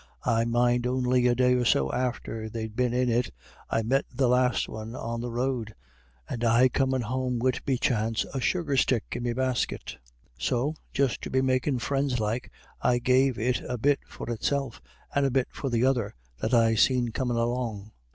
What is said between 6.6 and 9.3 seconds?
comin' home wid be chance a sugarstick in